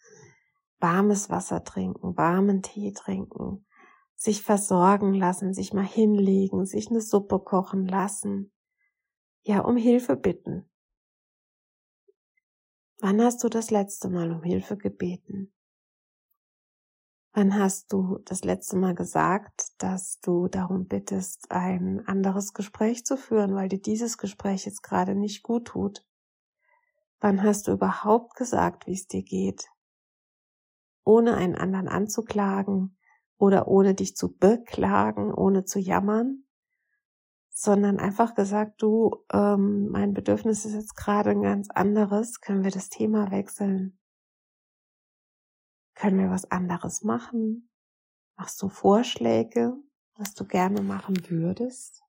warmes 0.80 1.30
Wasser 1.30 1.64
trinken, 1.64 2.16
warmen 2.16 2.62
Tee 2.62 2.92
trinken, 2.92 3.66
sich 4.14 4.42
versorgen 4.42 5.14
lassen, 5.14 5.54
sich 5.54 5.72
mal 5.72 5.86
hinlegen, 5.86 6.66
sich 6.66 6.90
eine 6.90 7.00
Suppe 7.00 7.38
kochen 7.38 7.86
lassen. 7.86 8.52
Ja, 9.42 9.60
um 9.60 9.76
Hilfe 9.76 10.16
bitten. 10.16 10.68
Wann 13.00 13.22
hast 13.22 13.44
du 13.44 13.48
das 13.48 13.70
letzte 13.70 14.08
Mal 14.08 14.32
um 14.32 14.42
Hilfe 14.42 14.76
gebeten? 14.76 15.52
Wann 17.32 17.56
hast 17.56 17.92
du 17.92 18.18
das 18.24 18.42
letzte 18.42 18.76
Mal 18.76 18.96
gesagt, 18.96 19.68
dass 19.78 20.18
du 20.18 20.48
darum 20.48 20.88
bittest, 20.88 21.52
ein 21.52 22.02
anderes 22.08 22.52
Gespräch 22.52 23.04
zu 23.04 23.16
führen, 23.16 23.54
weil 23.54 23.68
dir 23.68 23.80
dieses 23.80 24.18
Gespräch 24.18 24.64
jetzt 24.64 24.82
gerade 24.82 25.14
nicht 25.14 25.44
gut 25.44 25.66
tut? 25.66 26.07
Wann 27.20 27.42
hast 27.42 27.66
du 27.66 27.72
überhaupt 27.72 28.34
gesagt, 28.36 28.86
wie 28.86 28.92
es 28.92 29.06
dir 29.06 29.22
geht? 29.22 29.68
Ohne 31.04 31.34
einen 31.34 31.56
anderen 31.56 31.88
anzuklagen 31.88 32.96
oder 33.38 33.66
ohne 33.66 33.94
dich 33.94 34.16
zu 34.16 34.36
beklagen, 34.36 35.32
ohne 35.32 35.64
zu 35.64 35.80
jammern, 35.80 36.44
sondern 37.50 37.98
einfach 37.98 38.34
gesagt, 38.34 38.82
du, 38.82 39.24
ähm, 39.32 39.88
mein 39.88 40.14
Bedürfnis 40.14 40.64
ist 40.64 40.74
jetzt 40.74 40.94
gerade 40.94 41.30
ein 41.30 41.42
ganz 41.42 41.70
anderes, 41.70 42.40
können 42.40 42.62
wir 42.62 42.70
das 42.70 42.88
Thema 42.88 43.32
wechseln? 43.32 43.98
Können 45.94 46.20
wir 46.20 46.30
was 46.30 46.48
anderes 46.52 47.02
machen? 47.02 47.68
Machst 48.36 48.62
du 48.62 48.68
Vorschläge, 48.68 49.74
was 50.14 50.34
du 50.34 50.44
gerne 50.44 50.82
machen 50.82 51.28
würdest? 51.28 52.04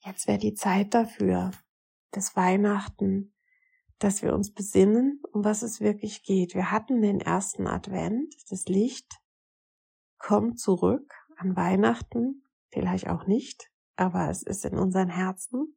Jetzt 0.00 0.26
wäre 0.26 0.36
die 0.36 0.52
Zeit 0.52 0.92
dafür, 0.92 1.52
das 2.16 2.36
Weihnachten, 2.36 3.34
dass 3.98 4.22
wir 4.22 4.34
uns 4.34 4.52
besinnen, 4.52 5.22
um 5.32 5.44
was 5.44 5.62
es 5.62 5.80
wirklich 5.80 6.22
geht. 6.22 6.54
Wir 6.54 6.70
hatten 6.70 7.00
den 7.00 7.20
ersten 7.20 7.66
Advent, 7.66 8.34
das 8.50 8.66
Licht 8.66 9.20
kommt 10.18 10.58
zurück 10.58 11.14
an 11.36 11.56
Weihnachten, 11.56 12.44
vielleicht 12.70 13.08
auch 13.08 13.26
nicht, 13.26 13.70
aber 13.96 14.30
es 14.30 14.42
ist 14.42 14.64
in 14.64 14.78
unseren 14.78 15.08
Herzen. 15.08 15.76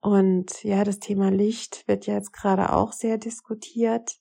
Und 0.00 0.62
ja, 0.64 0.84
das 0.84 0.98
Thema 0.98 1.30
Licht 1.30 1.88
wird 1.88 2.06
ja 2.06 2.14
jetzt 2.14 2.32
gerade 2.32 2.72
auch 2.72 2.92
sehr 2.92 3.18
diskutiert 3.18 4.20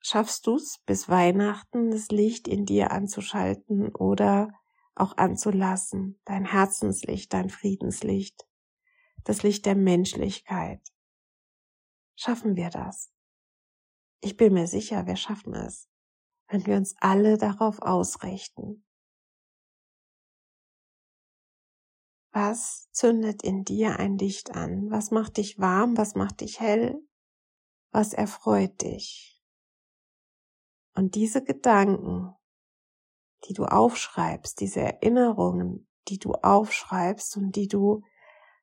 Schaffst 0.00 0.46
du's 0.46 0.78
bis 0.86 1.08
Weihnachten 1.08 1.90
das 1.90 2.08
Licht 2.08 2.48
in 2.48 2.64
dir 2.64 2.92
anzuschalten 2.92 3.94
oder 3.94 4.48
auch 4.98 5.16
anzulassen, 5.16 6.20
dein 6.24 6.44
Herzenslicht, 6.44 7.32
dein 7.32 7.50
Friedenslicht, 7.50 8.48
das 9.24 9.42
Licht 9.42 9.66
der 9.66 9.74
Menschlichkeit? 9.74 10.80
Schaffen 12.16 12.56
wir 12.56 12.70
das? 12.70 13.10
Ich 14.20 14.36
bin 14.36 14.54
mir 14.54 14.66
sicher, 14.66 15.06
wir 15.06 15.16
schaffen 15.16 15.54
es, 15.54 15.88
wenn 16.48 16.66
wir 16.66 16.76
uns 16.76 16.96
alle 16.98 17.38
darauf 17.38 17.80
ausrichten. 17.80 18.84
Was 22.32 22.90
zündet 22.92 23.42
in 23.42 23.64
dir 23.64 23.98
ein 23.98 24.18
Licht 24.18 24.54
an? 24.54 24.90
Was 24.90 25.10
macht 25.10 25.38
dich 25.38 25.58
warm? 25.58 25.96
Was 25.96 26.14
macht 26.14 26.40
dich 26.40 26.60
hell? 26.60 27.00
Was 27.90 28.12
erfreut 28.12 28.80
dich? 28.82 29.42
Und 30.94 31.14
diese 31.14 31.42
Gedanken, 31.42 32.34
die 33.46 33.52
du 33.52 33.64
aufschreibst, 33.64 34.60
diese 34.60 34.80
Erinnerungen, 34.80 35.86
die 36.08 36.18
du 36.18 36.32
aufschreibst 36.32 37.36
und 37.36 37.56
die 37.56 37.68
du 37.68 38.02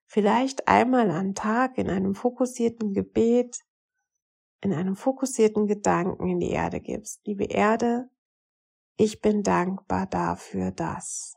vielleicht 0.05 0.67
einmal 0.67 1.09
am 1.11 1.33
Tag 1.33 1.77
in 1.77 1.89
einem 1.89 2.15
fokussierten 2.15 2.93
Gebet, 2.93 3.59
in 4.61 4.73
einem 4.73 4.95
fokussierten 4.95 5.67
Gedanken 5.67 6.27
in 6.27 6.39
die 6.39 6.51
Erde 6.51 6.79
gibst. 6.79 7.21
Liebe 7.25 7.45
Erde, 7.45 8.09
ich 8.97 9.21
bin 9.21 9.43
dankbar 9.43 10.07
dafür, 10.07 10.71
dass. 10.71 11.35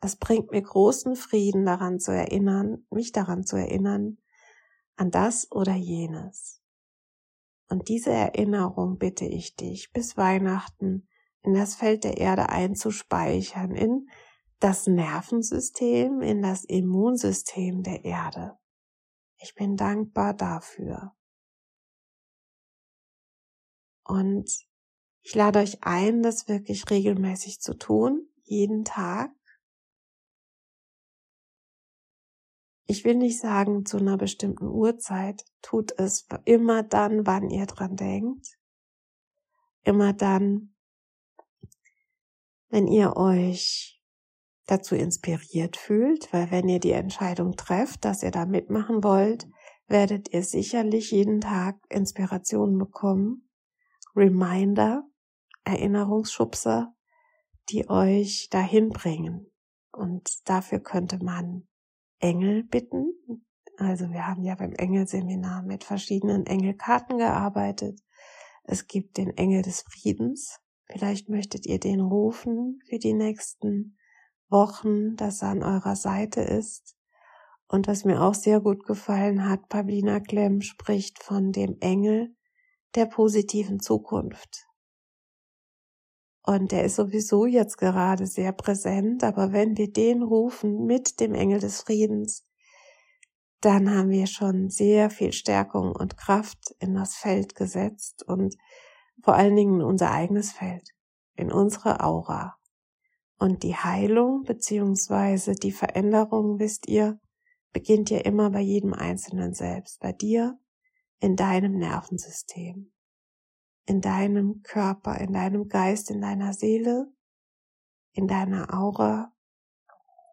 Es 0.00 0.16
bringt 0.16 0.50
mir 0.50 0.62
großen 0.62 1.14
Frieden 1.14 1.66
daran 1.66 1.98
zu 1.98 2.12
erinnern, 2.12 2.86
mich 2.90 3.12
daran 3.12 3.44
zu 3.44 3.56
erinnern, 3.56 4.18
an 4.96 5.10
das 5.10 5.50
oder 5.50 5.74
jenes. 5.74 6.62
Und 7.68 7.88
diese 7.88 8.10
Erinnerung 8.10 8.98
bitte 8.98 9.26
ich 9.26 9.56
dich 9.56 9.92
bis 9.92 10.16
Weihnachten 10.16 11.06
in 11.42 11.54
das 11.54 11.74
Feld 11.74 12.04
der 12.04 12.18
Erde 12.18 12.48
einzuspeichern, 12.48 13.74
in 13.74 14.08
das 14.58 14.86
Nervensystem, 14.86 16.20
in 16.20 16.42
das 16.42 16.64
Immunsystem 16.64 17.82
der 17.82 18.04
Erde. 18.04 18.58
Ich 19.38 19.54
bin 19.54 19.76
dankbar 19.76 20.34
dafür. 20.34 21.16
Und 24.04 24.50
ich 25.22 25.34
lade 25.34 25.60
euch 25.60 25.82
ein, 25.82 26.22
das 26.22 26.48
wirklich 26.48 26.90
regelmäßig 26.90 27.60
zu 27.60 27.74
tun, 27.74 28.28
jeden 28.42 28.84
Tag. 28.84 29.30
Ich 32.86 33.04
will 33.04 33.14
nicht 33.14 33.38
sagen 33.38 33.86
zu 33.86 33.98
einer 33.98 34.16
bestimmten 34.16 34.66
Uhrzeit, 34.66 35.44
tut 35.62 35.92
es 35.98 36.26
immer 36.44 36.82
dann, 36.82 37.24
wann 37.26 37.48
ihr 37.48 37.66
dran 37.66 37.96
denkt. 37.96 38.58
Immer 39.84 40.12
dann, 40.12 40.69
wenn 42.70 42.86
ihr 42.86 43.16
euch 43.16 44.00
dazu 44.66 44.94
inspiriert 44.94 45.76
fühlt, 45.76 46.32
weil 46.32 46.50
wenn 46.50 46.68
ihr 46.68 46.78
die 46.78 46.92
Entscheidung 46.92 47.56
trefft, 47.56 48.04
dass 48.04 48.22
ihr 48.22 48.30
da 48.30 48.46
mitmachen 48.46 49.02
wollt, 49.02 49.48
werdet 49.88 50.32
ihr 50.32 50.44
sicherlich 50.44 51.10
jeden 51.10 51.40
Tag 51.40 51.76
Inspiration 51.88 52.78
bekommen, 52.78 53.50
Reminder, 54.14 55.02
Erinnerungsschubser, 55.64 56.94
die 57.68 57.90
euch 57.90 58.48
dahin 58.50 58.90
bringen. 58.90 59.50
Und 59.92 60.48
dafür 60.48 60.78
könnte 60.78 61.22
man 61.22 61.66
Engel 62.20 62.62
bitten. 62.62 63.12
Also 63.76 64.10
wir 64.10 64.26
haben 64.26 64.44
ja 64.44 64.54
beim 64.54 64.72
Engelseminar 64.72 65.62
mit 65.62 65.82
verschiedenen 65.84 66.46
Engelkarten 66.46 67.18
gearbeitet. 67.18 68.00
Es 68.62 68.86
gibt 68.86 69.16
den 69.16 69.36
Engel 69.36 69.62
des 69.62 69.82
Friedens. 69.82 70.60
Vielleicht 70.90 71.28
möchtet 71.28 71.66
ihr 71.66 71.78
den 71.78 72.00
rufen 72.00 72.80
für 72.88 72.98
die 72.98 73.14
nächsten 73.14 73.96
Wochen, 74.48 75.14
dass 75.16 75.42
er 75.42 75.50
an 75.50 75.62
eurer 75.62 75.94
Seite 75.94 76.40
ist. 76.40 76.96
Und 77.68 77.86
was 77.86 78.04
mir 78.04 78.20
auch 78.20 78.34
sehr 78.34 78.60
gut 78.60 78.84
gefallen 78.84 79.48
hat, 79.48 79.68
Pavlina 79.68 80.18
Klemm 80.18 80.60
spricht 80.60 81.22
von 81.22 81.52
dem 81.52 81.76
Engel 81.80 82.34
der 82.96 83.06
positiven 83.06 83.78
Zukunft. 83.78 84.66
Und 86.42 86.72
der 86.72 86.84
ist 86.84 86.96
sowieso 86.96 87.46
jetzt 87.46 87.76
gerade 87.78 88.26
sehr 88.26 88.50
präsent, 88.52 89.22
aber 89.22 89.52
wenn 89.52 89.76
wir 89.76 89.92
den 89.92 90.22
rufen 90.22 90.86
mit 90.86 91.20
dem 91.20 91.34
Engel 91.34 91.60
des 91.60 91.82
Friedens, 91.82 92.44
dann 93.60 93.94
haben 93.94 94.10
wir 94.10 94.26
schon 94.26 94.70
sehr 94.70 95.10
viel 95.10 95.32
Stärkung 95.32 95.94
und 95.94 96.16
Kraft 96.16 96.74
in 96.80 96.94
das 96.94 97.14
Feld 97.14 97.54
gesetzt 97.54 98.24
und 98.26 98.56
vor 99.22 99.34
allen 99.34 99.56
Dingen 99.56 99.80
in 99.80 99.86
unser 99.86 100.10
eigenes 100.10 100.52
Feld, 100.52 100.90
in 101.36 101.52
unsere 101.52 102.00
Aura. 102.00 102.56
Und 103.38 103.62
die 103.62 103.76
Heilung 103.76 104.44
beziehungsweise 104.44 105.54
die 105.54 105.72
Veränderung, 105.72 106.58
wisst 106.58 106.88
ihr, 106.88 107.18
beginnt 107.72 108.10
ja 108.10 108.18
immer 108.18 108.50
bei 108.50 108.60
jedem 108.60 108.92
Einzelnen 108.92 109.54
selbst, 109.54 110.00
bei 110.00 110.12
dir, 110.12 110.58
in 111.20 111.36
deinem 111.36 111.78
Nervensystem 111.78 112.92
in 113.90 114.00
deinem 114.00 114.62
Körper, 114.62 115.18
in 115.18 115.32
deinem 115.32 115.68
Geist, 115.68 116.10
in 116.10 116.20
deiner 116.20 116.52
Seele, 116.52 117.12
in 118.12 118.28
deiner 118.28 118.72
Aura, 118.72 119.34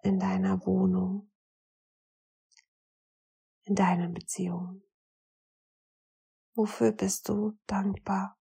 in 0.04 0.20
deiner 0.20 0.64
Wohnung, 0.68 1.32
in 3.64 3.74
deinen 3.74 4.14
Beziehungen. 4.14 4.84
Wofür 6.54 6.92
bist 6.92 7.30
du 7.30 7.58
dankbar? 7.66 8.37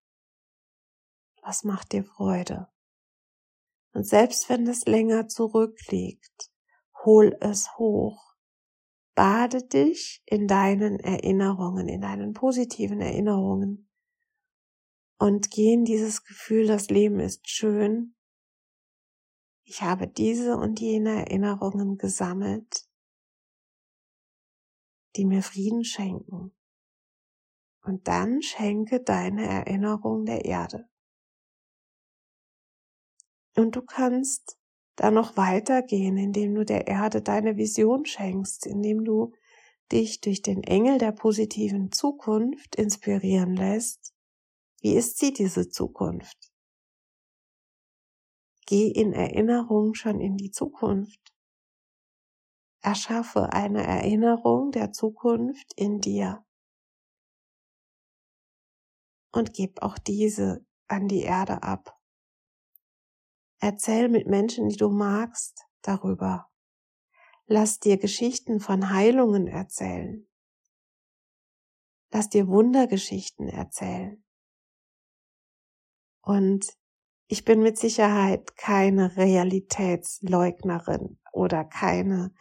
Was 1.47 1.63
macht 1.63 1.93
dir 1.93 2.03
Freude? 2.03 2.67
Und 3.93 4.05
selbst 4.05 4.49
wenn 4.49 4.67
es 4.67 4.85
länger 4.85 5.29
zurückliegt, 5.29 6.51
hol 7.05 7.37
es 7.41 7.79
hoch. 7.79 8.35
Bade 9.15 9.63
dich 9.63 10.25
in 10.27 10.49
deinen 10.49 10.99
Erinnerungen, 10.99 11.87
in 11.87 12.01
deinen 12.01 12.33
positiven 12.33 13.01
Erinnerungen 13.01 13.89
und 15.21 15.53
gehen 15.53 15.85
dieses 15.85 16.25
Gefühl, 16.25 16.67
das 16.67 16.91
Leben 16.91 17.21
ist 17.21 17.49
schön. 17.49 18.17
Ich 19.63 19.83
habe 19.83 20.09
diese 20.09 20.57
und 20.57 20.81
jene 20.81 21.27
Erinnerungen 21.27 21.97
gesammelt, 21.97 22.89
die 25.15 25.25
mir 25.25 25.45
Frieden 25.45 25.85
schenken. 25.85 26.57
Und 27.85 28.09
dann 28.09 28.43
schenke 28.43 29.01
deine 29.01 29.47
Erinnerung 29.47 30.25
der 30.25 30.45
Erde. 30.45 30.91
Und 33.57 33.77
du 33.77 33.83
kannst 33.83 34.59
da 34.97 35.11
noch 35.11 35.37
weitergehen, 35.37 36.17
indem 36.17 36.55
du 36.55 36.65
der 36.65 36.87
Erde 36.87 37.23
deine 37.23 37.57
Vision 37.57 38.05
schenkst, 38.05 38.67
indem 38.67 39.05
du 39.05 39.33
dich 39.93 40.21
durch 40.21 40.43
den 40.43 40.63
Engel 40.63 40.99
der 40.99 41.13
positiven 41.13 41.93
Zukunft 41.93 42.77
inspirieren 42.77 43.55
lässt 43.57 44.17
wie 44.87 44.95
ist 44.95 45.19
sie, 45.19 45.33
diese 45.33 45.69
Zukunft? 45.69 46.53
Geh 48.67 48.89
in 48.89 49.13
Erinnerung 49.13 49.95
schon 49.95 50.21
in 50.21 50.37
die 50.37 50.53
Zukunft. 50.53 51.35
Erschaffe 52.83 53.53
eine 53.53 53.85
Erinnerung 53.85 54.71
der 54.71 54.93
Zukunft 54.93 55.73
in 55.75 55.99
dir. 56.01 56.45
Und 59.33 59.55
gib 59.55 59.83
auch 59.83 59.99
diese 59.99 60.65
an 60.87 61.09
die 61.09 61.23
Erde 61.23 61.65
ab. 61.65 61.96
Erzähl 63.59 64.09
mit 64.09 64.27
Menschen, 64.27 64.69
die 64.69 64.77
du 64.77 64.89
magst, 64.89 65.65
darüber. 65.83 66.49
Lass 67.47 67.79
dir 67.79 67.97
Geschichten 67.97 68.61
von 68.61 68.91
Heilungen 68.91 69.47
erzählen. 69.47 70.27
Lass 72.11 72.29
dir 72.29 72.49
Wundergeschichten 72.49 73.49
erzählen. 73.49 74.23
Und 76.23 76.77
ich 77.29 77.45
bin 77.45 77.61
mit 77.61 77.79
Sicherheit 77.79 78.57
keine 78.57 79.17
Realitätsleugnerin 79.17 81.19
oder 81.33 81.65
keine, 81.65 82.33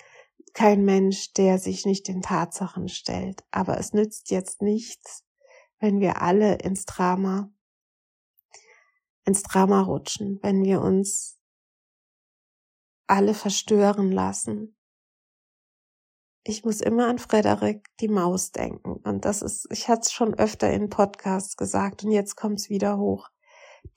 kein 0.53 0.85
Mensch, 0.85 1.33
der 1.33 1.59
sich 1.59 1.85
nicht 1.85 2.07
den 2.07 2.21
Tatsachen 2.21 2.87
stellt. 2.87 3.43
Aber 3.51 3.79
es 3.79 3.93
nützt 3.93 4.31
jetzt 4.31 4.61
nichts, 4.61 5.23
wenn 5.79 5.99
wir 5.99 6.21
alle 6.21 6.55
ins 6.55 6.85
Drama, 6.85 7.51
ins 9.25 9.43
Drama 9.43 9.81
rutschen, 9.81 10.39
wenn 10.41 10.63
wir 10.63 10.81
uns 10.81 11.39
alle 13.07 13.33
verstören 13.33 14.11
lassen. 14.11 14.77
Ich 16.43 16.63
muss 16.63 16.81
immer 16.81 17.07
an 17.07 17.17
Frederik 17.17 17.87
die 17.99 18.07
Maus 18.07 18.51
denken. 18.51 18.97
Und 19.03 19.25
das 19.25 19.41
ist, 19.41 19.67
ich 19.71 19.87
hatte 19.87 20.01
es 20.01 20.11
schon 20.11 20.35
öfter 20.35 20.71
in 20.71 20.89
Podcasts 20.89 21.57
gesagt 21.57 22.03
und 22.03 22.11
jetzt 22.11 22.35
kommt 22.35 22.59
es 22.59 22.69
wieder 22.69 22.97
hoch 22.97 23.29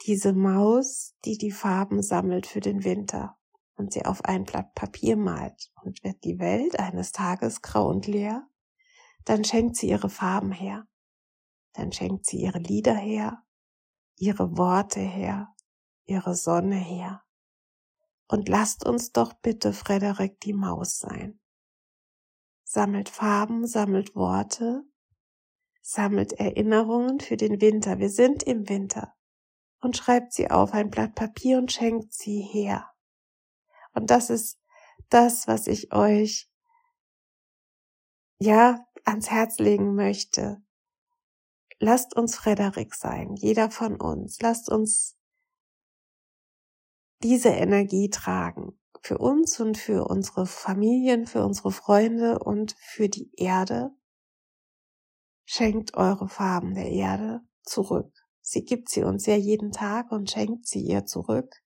diese 0.03 0.33
Maus, 0.33 1.15
die 1.25 1.39
die 1.39 1.51
Farben 1.51 2.03
sammelt 2.03 2.47
für 2.47 2.61
den 2.61 2.85
Winter 2.85 3.37
und 3.77 3.93
sie 3.93 4.05
auf 4.05 4.25
ein 4.25 4.45
Blatt 4.45 4.75
Papier 4.75 5.17
malt 5.17 5.71
und 5.83 6.03
wird 6.05 6.25
die 6.25 6.39
Welt 6.39 6.79
eines 6.79 7.13
Tages 7.13 7.63
grau 7.63 7.89
und 7.89 8.07
leer, 8.07 8.47
dann 9.25 9.45
schenkt 9.45 9.77
sie 9.77 9.89
ihre 9.89 10.11
Farben 10.11 10.53
her, 10.53 10.87
dann 11.75 11.93
schenkt 11.93 12.27
sie 12.27 12.39
ihre 12.39 12.59
Lieder 12.59 12.95
her, 12.95 13.43
ihre 14.19 14.57
Worte 14.57 15.01
her, 15.01 15.55
ihre 16.05 16.35
Sonne 16.35 16.77
her. 16.77 17.23
Und 18.27 18.49
lasst 18.49 18.85
uns 18.85 19.13
doch 19.13 19.33
bitte 19.33 19.73
Frederik 19.73 20.41
die 20.41 20.53
Maus 20.53 20.99
sein. 20.99 21.41
Sammelt 22.65 23.09
Farben, 23.09 23.67
sammelt 23.67 24.15
Worte, 24.15 24.85
sammelt 25.81 26.35
Erinnerungen 26.35 27.21
für 27.21 27.39
den 27.39 27.61
Winter. 27.63 27.99
Wir 27.99 28.11
sind 28.11 28.43
im 28.43 28.69
Winter. 28.69 29.15
Und 29.81 29.97
schreibt 29.97 30.33
sie 30.33 30.51
auf 30.51 30.75
ein 30.75 30.91
Blatt 30.91 31.15
Papier 31.15 31.57
und 31.59 31.73
schenkt 31.73 32.13
sie 32.13 32.41
her. 32.41 32.91
Und 33.95 34.11
das 34.11 34.29
ist 34.29 34.61
das, 35.09 35.47
was 35.49 35.67
ich 35.67 35.93
euch 35.93 36.51
ja 38.39 38.85
ans 39.05 39.31
Herz 39.31 39.59
legen 39.59 39.95
möchte. 39.95 40.63
Lasst 41.81 42.17
uns 42.17 42.35
Frederik 42.35 42.95
sein, 42.95 43.35
jeder 43.37 43.71
von 43.71 44.01
uns. 44.01 44.41
Lasst 44.41 44.69
uns 44.69 45.17
diese 47.23 47.51
Energie 47.51 48.11
tragen. 48.11 48.79
Für 49.01 49.19
uns 49.19 49.61
und 49.61 49.79
für 49.79 50.05
unsere 50.09 50.47
Familien, 50.47 51.27
für 51.27 51.45
unsere 51.45 51.71
Freunde 51.71 52.41
und 52.41 52.75
für 52.81 53.09
die 53.09 53.31
Erde. 53.37 53.91
Schenkt 55.45 55.95
eure 55.95 56.29
Farben 56.29 56.75
der 56.75 56.91
Erde 56.91 57.41
zurück. 57.63 58.13
Sie 58.41 58.65
gibt 58.65 58.89
sie 58.89 59.05
uns 59.05 59.27
ja 59.27 59.37
jeden 59.37 59.71
Tag 59.71 60.11
und 60.11 60.31
schenkt 60.31 60.67
sie 60.67 60.81
ihr 60.81 61.07
zurück 61.07 61.63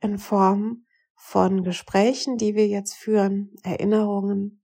in 0.00 0.18
Form 0.18 0.86
von 1.14 1.62
Gesprächen, 1.62 2.38
die 2.38 2.54
wir 2.54 2.66
jetzt 2.66 2.94
führen, 2.94 3.54
Erinnerungen, 3.62 4.62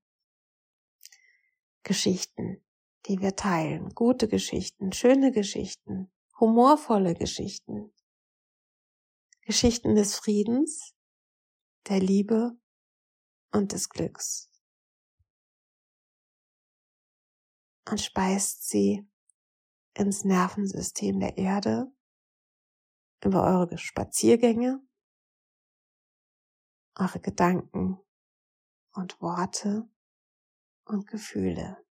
Geschichten, 1.82 2.63
die 3.06 3.20
wir 3.20 3.36
teilen, 3.36 3.90
gute 3.90 4.28
Geschichten, 4.28 4.92
schöne 4.92 5.30
Geschichten, 5.30 6.10
humorvolle 6.40 7.14
Geschichten, 7.14 7.92
Geschichten 9.42 9.94
des 9.94 10.16
Friedens, 10.16 10.94
der 11.88 12.00
Liebe 12.00 12.58
und 13.52 13.72
des 13.72 13.90
Glücks. 13.90 14.50
Und 17.88 18.00
speist 18.00 18.66
sie 18.66 19.06
ins 19.92 20.24
Nervensystem 20.24 21.20
der 21.20 21.36
Erde 21.36 21.92
über 23.22 23.44
eure 23.44 23.76
Spaziergänge, 23.76 24.80
eure 26.98 27.20
Gedanken 27.20 27.98
und 28.92 29.20
Worte 29.20 29.88
und 30.86 31.06
Gefühle. 31.06 31.84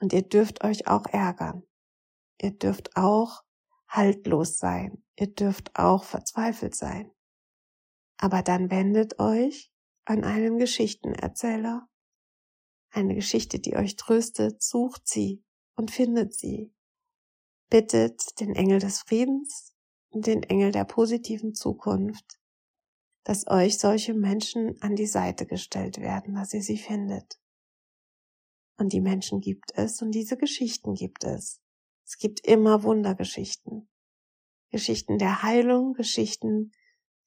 Und 0.00 0.12
ihr 0.12 0.22
dürft 0.22 0.64
euch 0.64 0.86
auch 0.86 1.06
ärgern. 1.06 1.64
Ihr 2.40 2.52
dürft 2.52 2.96
auch 2.96 3.42
haltlos 3.88 4.58
sein. 4.58 5.02
Ihr 5.16 5.28
dürft 5.28 5.76
auch 5.76 6.04
verzweifelt 6.04 6.74
sein. 6.74 7.10
Aber 8.16 8.42
dann 8.42 8.70
wendet 8.70 9.18
euch 9.18 9.72
an 10.04 10.24
einen 10.24 10.58
Geschichtenerzähler. 10.58 11.88
Eine 12.90 13.14
Geschichte, 13.14 13.58
die 13.58 13.76
euch 13.76 13.96
tröstet, 13.96 14.62
sucht 14.62 15.06
sie 15.06 15.44
und 15.76 15.90
findet 15.90 16.34
sie. 16.34 16.72
Bittet 17.70 18.40
den 18.40 18.54
Engel 18.54 18.78
des 18.78 19.00
Friedens 19.00 19.74
und 20.10 20.26
den 20.26 20.42
Engel 20.42 20.72
der 20.72 20.84
positiven 20.84 21.54
Zukunft, 21.54 22.38
dass 23.24 23.46
euch 23.46 23.78
solche 23.78 24.14
Menschen 24.14 24.80
an 24.80 24.96
die 24.96 25.06
Seite 25.06 25.44
gestellt 25.44 25.98
werden, 25.98 26.34
dass 26.34 26.54
ihr 26.54 26.62
sie 26.62 26.78
findet. 26.78 27.38
Und 28.78 28.92
die 28.92 29.00
Menschen 29.00 29.40
gibt 29.40 29.72
es 29.74 30.00
und 30.00 30.12
diese 30.12 30.36
Geschichten 30.36 30.94
gibt 30.94 31.24
es. 31.24 31.60
Es 32.06 32.16
gibt 32.16 32.46
immer 32.46 32.84
Wundergeschichten. 32.84 33.90
Geschichten 34.70 35.18
der 35.18 35.42
Heilung, 35.42 35.94
Geschichten 35.94 36.72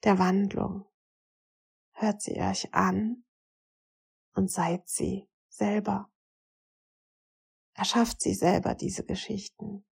der 0.04 0.18
Wandlung. 0.18 0.86
Hört 1.92 2.22
sie 2.22 2.40
euch 2.40 2.74
an 2.74 3.26
und 4.34 4.50
seid 4.50 4.88
sie 4.88 5.28
selber. 5.50 6.10
Erschafft 7.74 8.22
sie 8.22 8.34
selber 8.34 8.74
diese 8.74 9.04
Geschichten. 9.04 9.86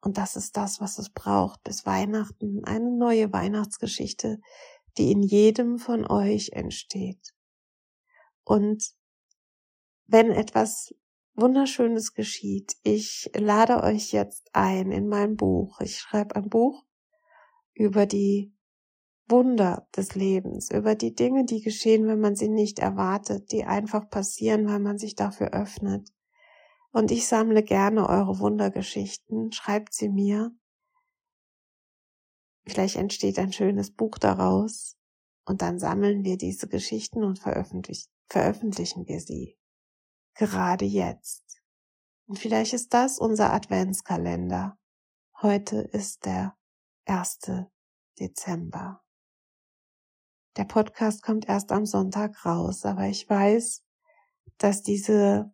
Und 0.00 0.18
das 0.18 0.36
ist 0.36 0.56
das, 0.56 0.80
was 0.80 0.98
es 0.98 1.10
braucht 1.10 1.62
bis 1.62 1.86
Weihnachten, 1.86 2.64
eine 2.64 2.90
neue 2.90 3.32
Weihnachtsgeschichte, 3.32 4.40
die 4.98 5.12
in 5.12 5.22
jedem 5.22 5.78
von 5.78 6.06
euch 6.06 6.50
entsteht. 6.50 7.34
Und 8.44 8.94
wenn 10.06 10.30
etwas 10.30 10.94
Wunderschönes 11.34 12.14
geschieht, 12.14 12.76
ich 12.82 13.30
lade 13.34 13.82
euch 13.82 14.12
jetzt 14.12 14.50
ein 14.52 14.92
in 14.92 15.08
mein 15.08 15.36
Buch. 15.36 15.80
Ich 15.80 15.98
schreibe 15.98 16.36
ein 16.36 16.48
Buch 16.48 16.84
über 17.72 18.06
die 18.06 18.54
Wunder 19.28 19.88
des 19.96 20.14
Lebens, 20.14 20.70
über 20.70 20.94
die 20.94 21.14
Dinge, 21.14 21.44
die 21.44 21.60
geschehen, 21.60 22.06
wenn 22.06 22.20
man 22.20 22.36
sie 22.36 22.48
nicht 22.48 22.78
erwartet, 22.78 23.50
die 23.50 23.64
einfach 23.64 24.08
passieren, 24.08 24.68
weil 24.68 24.80
man 24.80 24.98
sich 24.98 25.16
dafür 25.16 25.52
öffnet. 25.52 26.12
Und 26.92 27.10
ich 27.10 27.26
sammle 27.26 27.62
gerne 27.62 28.08
eure 28.08 28.38
Wundergeschichten, 28.38 29.50
schreibt 29.50 29.94
sie 29.94 30.08
mir. 30.08 30.52
Vielleicht 32.66 32.96
entsteht 32.96 33.38
ein 33.38 33.52
schönes 33.52 33.90
Buch 33.90 34.18
daraus 34.18 34.96
und 35.44 35.62
dann 35.62 35.78
sammeln 35.78 36.22
wir 36.22 36.36
diese 36.36 36.68
Geschichten 36.68 37.24
und 37.24 37.38
veröffentlich 37.38 38.08
veröffentlichen 38.28 39.06
wir 39.08 39.20
sie. 39.20 39.58
Gerade 40.34 40.84
jetzt. 40.84 41.62
Und 42.26 42.38
vielleicht 42.38 42.72
ist 42.72 42.92
das 42.92 43.18
unser 43.18 43.52
Adventskalender. 43.52 44.78
Heute 45.40 45.76
ist 45.78 46.24
der 46.24 46.56
1. 47.04 47.38
Dezember. 48.18 49.02
Der 50.56 50.64
Podcast 50.64 51.22
kommt 51.22 51.48
erst 51.48 51.72
am 51.72 51.84
Sonntag 51.84 52.44
raus, 52.46 52.84
aber 52.84 53.06
ich 53.06 53.28
weiß, 53.28 53.84
dass 54.58 54.82
diese 54.82 55.52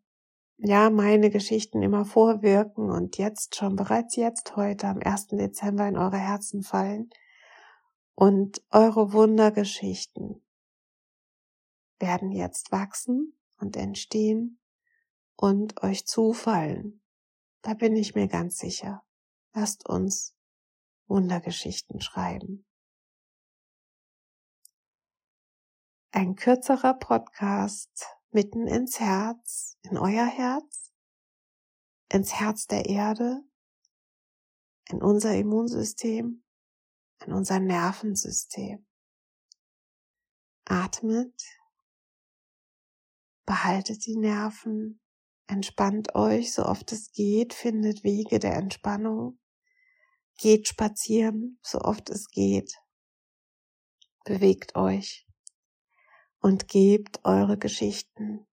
ja, 0.62 0.90
meine 0.90 1.30
Geschichten 1.30 1.82
immer 1.82 2.04
vorwirken 2.04 2.90
und 2.90 3.16
jetzt 3.16 3.56
schon 3.56 3.76
bereits 3.76 4.16
jetzt 4.16 4.56
heute 4.56 4.88
am 4.88 4.98
1. 4.98 5.28
Dezember 5.28 5.88
in 5.88 5.96
eure 5.96 6.18
Herzen 6.18 6.62
fallen 6.62 7.08
und 8.14 8.62
eure 8.70 9.14
Wundergeschichten 9.14 10.44
werden 11.98 12.30
jetzt 12.30 12.72
wachsen 12.72 13.38
und 13.56 13.76
entstehen 13.76 14.59
und 15.40 15.83
euch 15.83 16.07
zufallen. 16.07 17.03
Da 17.62 17.72
bin 17.72 17.96
ich 17.96 18.14
mir 18.14 18.29
ganz 18.29 18.59
sicher. 18.59 19.03
Lasst 19.55 19.88
uns 19.88 20.37
Wundergeschichten 21.07 22.03
schreiben. 22.03 22.66
Ein 26.12 26.35
kürzerer 26.35 26.92
Podcast 26.92 28.07
mitten 28.31 28.66
ins 28.66 29.00
Herz, 29.00 29.79
in 29.81 29.96
euer 29.96 30.26
Herz, 30.26 30.92
ins 32.12 32.35
Herz 32.35 32.66
der 32.66 32.85
Erde, 32.87 33.40
in 34.90 35.03
unser 35.03 35.35
Immunsystem, 35.35 36.44
in 37.24 37.33
unser 37.33 37.61
Nervensystem. 37.61 38.87
Atmet, 40.66 41.42
behaltet 43.46 44.05
die 44.05 44.16
Nerven, 44.16 44.99
entspannt 45.50 46.14
euch 46.14 46.52
so 46.52 46.64
oft 46.64 46.92
es 46.92 47.12
geht, 47.12 47.52
findet 47.54 48.04
Wege 48.04 48.38
der 48.38 48.54
Entspannung, 48.54 49.38
geht 50.38 50.68
spazieren 50.68 51.58
so 51.62 51.80
oft 51.80 52.08
es 52.10 52.28
geht, 52.28 52.78
bewegt 54.24 54.76
euch 54.76 55.26
und 56.40 56.68
gebt 56.68 57.24
eure 57.24 57.58
Geschichten 57.58 58.46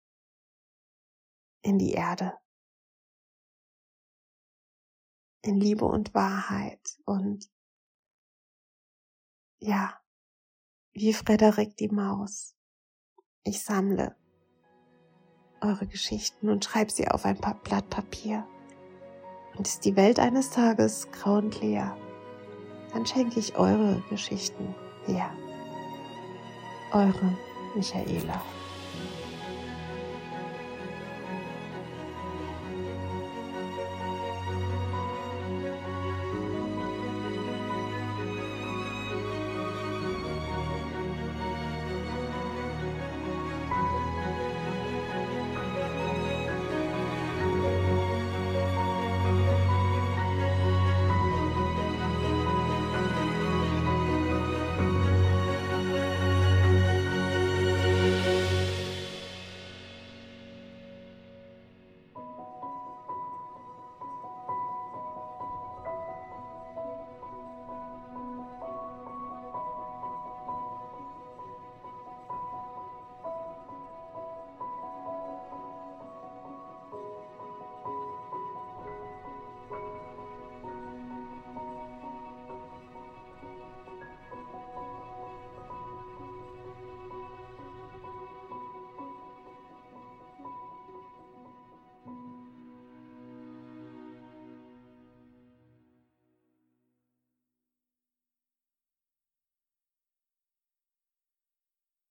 in 1.61 1.77
die 1.77 1.91
Erde. 1.91 2.33
In 5.41 5.59
Liebe 5.59 5.85
und 5.85 6.13
Wahrheit 6.13 6.97
und 7.05 7.49
ja, 9.59 10.01
wie 10.93 11.13
Frederik 11.13 11.77
die 11.77 11.89
Maus. 11.89 12.55
Ich 13.43 13.63
sammle 13.63 14.17
eure 15.61 15.87
Geschichten 15.87 16.49
und 16.49 16.65
schreibe 16.65 16.91
sie 16.91 17.07
auf 17.07 17.25
ein 17.25 17.37
Blatt 17.37 17.89
Papier. 17.89 18.45
Und 19.55 19.67
ist 19.67 19.85
die 19.85 19.95
Welt 19.95 20.19
eines 20.19 20.51
Tages 20.51 21.11
grau 21.11 21.37
und 21.37 21.59
leer, 21.61 21.97
dann 22.93 23.05
schenke 23.05 23.39
ich 23.39 23.57
eure 23.57 24.01
Geschichten 24.09 24.75
her. 25.05 25.29
Eure 26.91 27.37
Michaela. 27.75 28.41